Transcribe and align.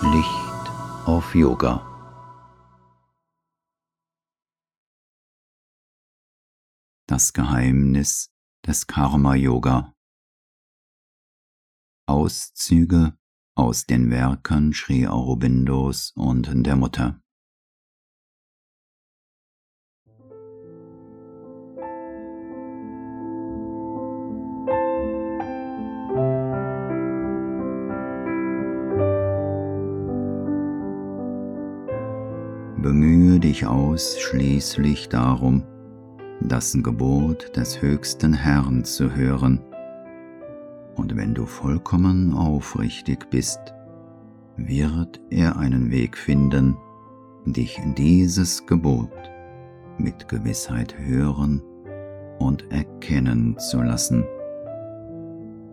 Licht 0.00 0.70
auf 1.06 1.34
Yoga. 1.34 1.84
Das 7.08 7.32
Geheimnis 7.32 8.30
des 8.64 8.86
Karma 8.86 9.34
Yoga. 9.34 9.92
Auszüge 12.06 13.18
aus 13.56 13.86
den 13.86 14.10
Werken 14.10 14.72
Sri 14.72 15.04
Aurobindos 15.08 16.12
und 16.12 16.48
der 16.64 16.76
Mutter. 16.76 17.20
Bemühe 32.82 33.40
dich 33.40 33.66
ausschließlich 33.66 35.08
darum, 35.08 35.64
das 36.40 36.72
Gebot 36.80 37.56
des 37.56 37.82
höchsten 37.82 38.32
Herrn 38.32 38.84
zu 38.84 39.16
hören. 39.16 39.60
Und 40.94 41.16
wenn 41.16 41.34
du 41.34 41.44
vollkommen 41.44 42.32
aufrichtig 42.34 43.28
bist, 43.30 43.58
wird 44.56 45.20
er 45.30 45.56
einen 45.56 45.90
Weg 45.90 46.16
finden, 46.16 46.76
dich 47.46 47.80
dieses 47.96 48.64
Gebot 48.66 49.10
mit 49.98 50.28
Gewissheit 50.28 50.96
hören 50.96 51.60
und 52.38 52.70
erkennen 52.70 53.58
zu 53.58 53.82
lassen. 53.82 54.24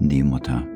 Die 0.00 0.22
Mutter. 0.22 0.66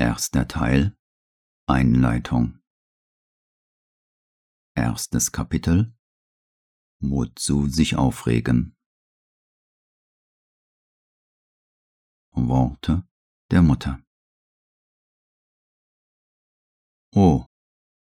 Erster 0.00 0.48
Teil. 0.48 0.96
Einleitung. 1.66 2.58
Erstes 4.74 5.30
Kapitel. 5.30 5.94
Wozu 7.00 7.68
sich 7.68 7.96
aufregen. 7.96 8.78
Worte 12.30 13.06
der 13.50 13.60
Mutter. 13.60 14.02
Oh, 17.14 17.44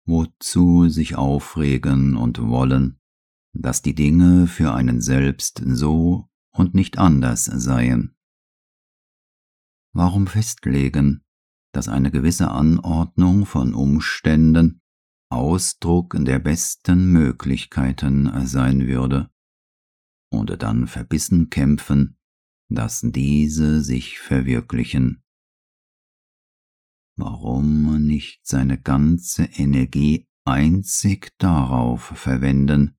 wozu 0.07 0.89
sich 0.89 1.15
aufregen 1.15 2.17
und 2.17 2.41
wollen, 2.49 2.99
dass 3.53 3.81
die 3.81 3.95
Dinge 3.95 4.49
für 4.49 4.75
einen 4.75 5.01
selbst 5.01 5.63
so 5.65 6.29
und 6.51 6.75
nicht 6.75 6.99
anders 6.99 7.45
seien. 7.45 8.17
Warum 9.93 10.27
festlegen, 10.27 11.23
dass 11.77 11.89
eine 11.89 12.11
gewisse 12.11 12.51
Anordnung 12.51 13.45
von 13.45 13.75
Umständen 13.75 14.81
Ausdruck 15.31 16.17
der 16.19 16.39
besten 16.39 17.13
Möglichkeiten 17.13 18.47
sein 18.47 18.87
würde, 18.87 19.31
und 20.33 20.63
dann 20.63 20.87
verbissen 20.87 21.51
kämpfen, 21.51 22.17
dass 22.71 23.03
diese 23.03 23.83
sich 23.83 24.19
verwirklichen. 24.19 25.23
Warum 27.19 28.07
nicht 28.07 28.47
seine 28.47 28.81
ganze 28.81 29.45
Energie 29.45 30.27
einzig 30.47 31.37
darauf 31.37 32.05
verwenden, 32.05 32.97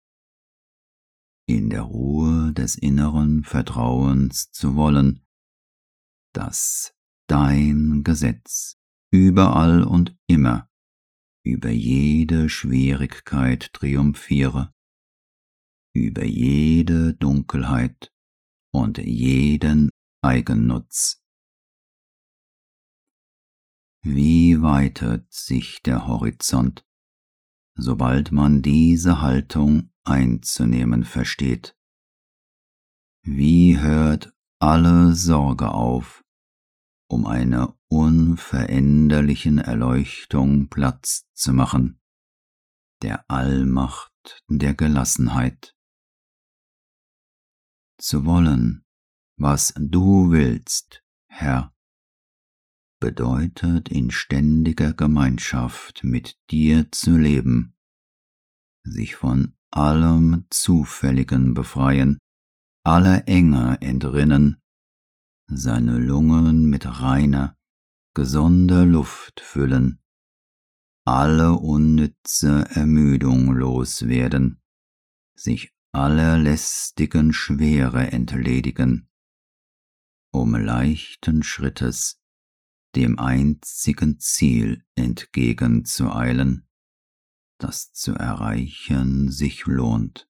in 1.47 1.71
der 1.71 1.81
Ruhe 1.81 2.53
des 2.53 2.75
inneren 2.75 3.43
Vertrauens 3.43 4.51
zu 4.51 4.75
wollen, 4.75 5.25
dass 6.35 6.93
dein 7.27 8.03
Gesetz 8.03 8.77
überall 9.11 9.83
und 9.83 10.17
immer 10.27 10.69
über 11.45 11.69
jede 11.69 12.49
Schwierigkeit 12.49 13.71
triumphiere, 13.73 14.73
über 15.93 16.25
jede 16.25 17.13
Dunkelheit 17.13 18.11
und 18.73 18.97
jeden 18.97 19.89
Eigennutz. 20.21 21.21
Wie 24.03 24.61
weitet 24.61 25.31
sich 25.33 25.81
der 25.83 26.07
Horizont, 26.07 26.85
sobald 27.75 28.31
man 28.31 28.61
diese 28.61 29.21
Haltung 29.21 29.91
einzunehmen 30.03 31.03
versteht? 31.03 31.77
Wie 33.23 33.79
hört 33.79 34.33
alle 34.59 35.13
Sorge 35.13 35.69
auf, 35.71 36.23
um 37.07 37.25
einer 37.25 37.77
unveränderlichen 37.87 39.59
Erleuchtung 39.59 40.69
Platz 40.69 41.25
zu 41.33 41.53
machen, 41.53 41.99
der 43.01 43.29
Allmacht 43.29 44.43
der 44.47 44.73
Gelassenheit. 44.73 45.75
Zu 47.97 48.25
wollen, 48.25 48.85
was 49.37 49.73
du 49.77 50.31
willst, 50.31 51.03
Herr, 51.27 51.73
bedeutet 52.99 53.89
in 53.89 54.11
ständiger 54.11 54.93
Gemeinschaft 54.93 56.03
mit 56.03 56.37
dir 56.49 56.91
zu 56.91 57.17
leben, 57.17 57.75
sich 58.83 59.15
von 59.15 59.55
allem 59.71 60.45
Zufälligen 60.49 61.53
befreien, 61.53 62.17
aller 62.83 63.27
Enge 63.27 63.77
entrinnen 63.81 64.61
seine 65.47 65.97
Lungen 65.97 66.69
mit 66.69 66.85
reiner, 66.85 67.57
gesonder 68.13 68.85
Luft 68.85 69.39
füllen, 69.39 70.01
alle 71.05 71.53
unnütze 71.53 72.65
Ermüdung 72.71 73.53
loswerden, 73.53 74.61
sich 75.35 75.73
aller 75.93 76.37
lästigen 76.37 77.31
Schwere 77.31 78.11
entledigen, 78.11 79.09
um 80.31 80.55
leichten 80.55 81.43
Schrittes 81.43 82.21
dem 82.95 83.19
einzigen 83.19 84.19
Ziel 84.19 84.83
entgegenzueilen, 84.95 86.67
das 87.59 87.93
zu 87.93 88.13
erreichen 88.13 89.31
sich 89.31 89.65
lohnt, 89.65 90.29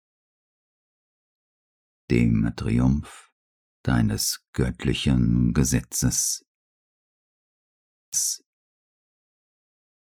dem 2.12 2.54
Triumph 2.56 3.27
deines 3.88 4.44
göttlichen 4.54 5.54
Gesetzes. 5.54 6.46